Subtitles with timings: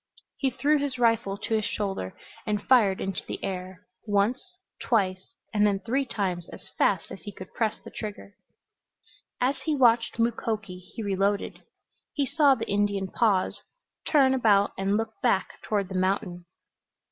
[0.37, 2.15] He threw his rifle to his shoulder
[2.47, 7.31] and fired into the air; once, twice and then three times as fast as he
[7.31, 8.33] could press the trigger.
[9.39, 11.61] As he watched Mukoki he reloaded.
[12.13, 13.61] He saw the Indian pause,
[14.07, 16.45] turn about and look back toward the mountain.